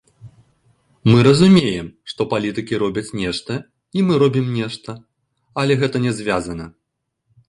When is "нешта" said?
3.19-3.53, 4.57-4.97